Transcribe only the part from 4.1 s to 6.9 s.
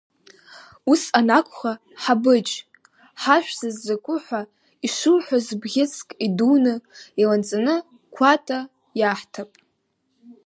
ҳәа ишуҳәаз бӷьыцк идуны